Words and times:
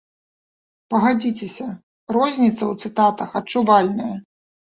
Пагадзіцеся, 0.93 1.67
розніца 2.17 2.55
ў 2.55 2.73
цытатах 2.87 3.29
адчувальная. 3.41 4.11